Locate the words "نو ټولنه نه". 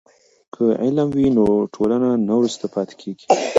1.37-2.33